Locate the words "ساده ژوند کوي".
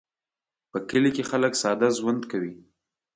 1.61-2.53